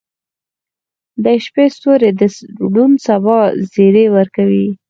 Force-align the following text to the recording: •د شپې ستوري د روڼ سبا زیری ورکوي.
•د 1.23 1.25
شپې 1.45 1.65
ستوري 1.75 2.09
د 2.19 2.21
روڼ 2.73 2.91
سبا 3.07 3.39
زیری 3.71 4.05
ورکوي. 4.17 4.67